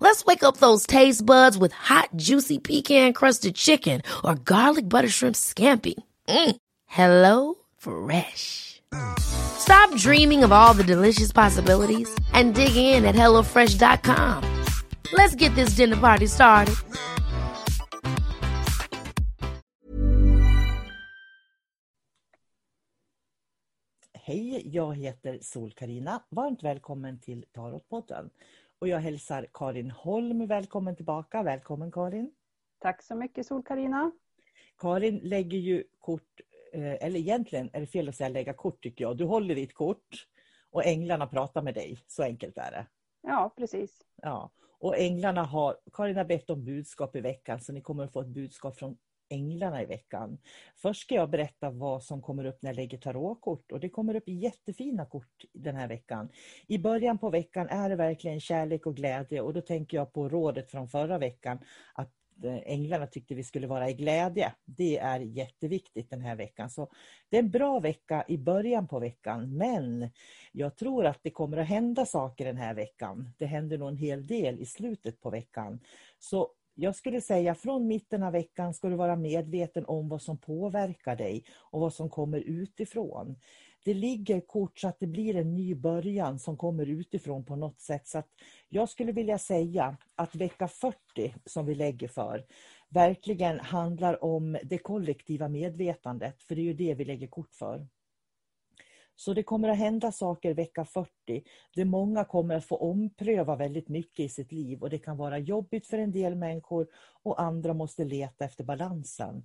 [0.00, 5.34] Let's wake up those taste buds with hot, juicy pecan-crusted chicken or garlic butter shrimp
[5.34, 5.94] scampi.
[6.28, 6.56] Mm.
[6.86, 8.82] Hello Fresh.
[9.18, 14.64] Stop dreaming of all the delicious possibilities and dig in at HelloFresh.com.
[15.12, 16.76] Let's get this dinner party started.
[24.26, 28.30] Hej, jag heter sol karina Varmt välkommen till Tarotpodden.
[28.78, 31.42] Och jag hälsar Karin Holm välkommen tillbaka.
[31.42, 32.34] Välkommen Karin.
[32.78, 34.12] Tack så mycket sol karina
[34.78, 36.40] Karin lägger ju kort,
[36.72, 39.16] eh, eller egentligen är det fel att säga lägga kort tycker jag.
[39.16, 40.26] Du håller ditt kort
[40.70, 42.04] och änglarna pratar med dig.
[42.06, 42.86] Så enkelt är det.
[43.22, 44.02] Ja, precis.
[44.22, 44.50] Ja.
[44.78, 48.20] Och änglarna har, Karin har bett om budskap i veckan så ni kommer att få
[48.20, 48.96] ett budskap från
[49.34, 50.38] änglarna i veckan.
[50.76, 54.16] Först ska jag berätta vad som kommer upp när jag lägger tarotkort och det kommer
[54.16, 56.28] upp jättefina kort den här veckan.
[56.66, 60.28] I början på veckan är det verkligen kärlek och glädje och då tänker jag på
[60.28, 61.58] rådet från förra veckan
[61.94, 62.12] att
[62.44, 64.52] eh, änglarna tyckte vi skulle vara i glädje.
[64.64, 66.70] Det är jätteviktigt den här veckan.
[66.70, 66.90] Så
[67.28, 70.10] Det är en bra vecka i början på veckan men
[70.52, 73.30] jag tror att det kommer att hända saker den här veckan.
[73.38, 75.80] Det händer nog en hel del i slutet på veckan.
[76.18, 80.38] Så jag skulle säga från mitten av veckan ska du vara medveten om vad som
[80.38, 83.36] påverkar dig och vad som kommer utifrån.
[83.84, 87.80] Det ligger kort så att det blir en ny början som kommer utifrån på något
[87.80, 88.08] sätt.
[88.08, 88.28] Så att
[88.68, 92.44] jag skulle vilja säga att vecka 40 som vi lägger för
[92.88, 96.42] verkligen handlar om det kollektiva medvetandet.
[96.42, 97.86] För det är ju det vi lägger kort för.
[99.16, 101.08] Så det kommer att hända saker vecka 40
[101.74, 105.38] där många kommer att få ompröva väldigt mycket i sitt liv och det kan vara
[105.38, 106.86] jobbigt för en del människor
[107.22, 109.44] och andra måste leta efter balansen.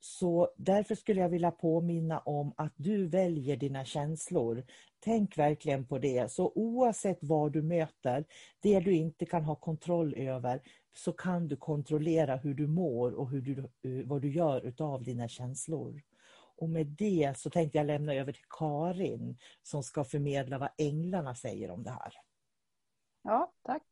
[0.00, 4.64] Så därför skulle jag vilja påminna om att du väljer dina känslor.
[5.00, 6.32] Tänk verkligen på det.
[6.32, 8.24] Så oavsett vad du möter,
[8.60, 10.62] det du inte kan ha kontroll över,
[10.96, 15.02] så kan du kontrollera hur du mår och hur du, eh, vad du gör utav
[15.02, 16.02] dina känslor.
[16.60, 21.34] Och med det så tänkte jag lämna över till Karin som ska förmedla vad änglarna
[21.34, 22.14] säger om det här.
[23.22, 23.82] Ja, tack.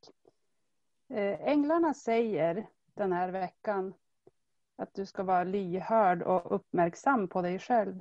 [1.08, 3.94] Eh, änglarna säger den här veckan
[4.76, 8.00] att du ska vara lyhörd och uppmärksam på dig själv.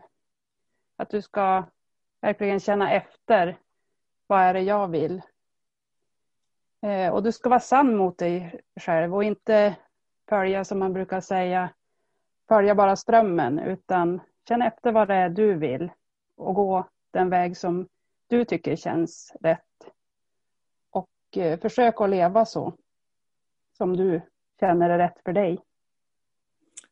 [0.96, 1.64] Att du ska
[2.22, 3.60] verkligen känna efter.
[4.28, 5.22] Vad är det jag vill?
[6.82, 9.76] Eh, och du ska vara sann mot dig själv och inte
[10.30, 11.70] följa som man brukar säga,
[12.48, 15.92] följa bara strömmen utan Känn efter vad det är du vill
[16.36, 17.88] och gå den väg som
[18.28, 19.62] du tycker känns rätt.
[20.90, 22.74] Och eh, försök att leva så
[23.78, 24.22] som du
[24.60, 25.60] känner är rätt för dig.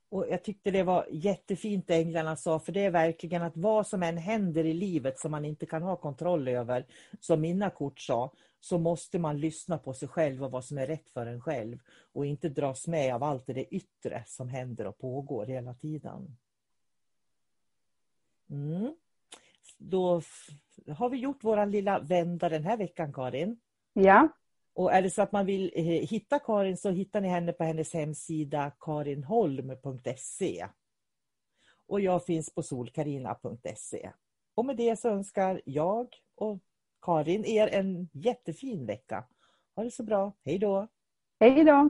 [0.10, 3.88] Och Jag tyckte det var jättefint det änglarna sa, för det är verkligen att vad
[3.88, 6.86] som än händer i livet som man inte kan ha kontroll över,
[7.20, 10.88] som mina kort sa, så måste man lyssna på sig själv och vad som är
[10.88, 11.80] rätt för en själv
[12.14, 16.38] och inte dras med av allt det yttre som händer och pågår hela tiden.
[18.56, 18.96] Mm.
[19.78, 20.22] Då
[20.88, 23.60] har vi gjort vår lilla vända den här veckan, Karin.
[23.94, 24.28] Ja.
[24.74, 27.64] Och är det så att man vill eh, hitta Karin så hittar ni henne på
[27.64, 30.68] hennes hemsida karinholm.se.
[31.88, 34.12] Och jag finns på solkarina.se.
[34.56, 36.60] Och med det så önskar jag och
[37.02, 39.24] Karin er en jättefin vecka.
[39.76, 40.32] Ha det så bra.
[40.44, 40.88] Hej då!
[41.40, 41.90] Hej då!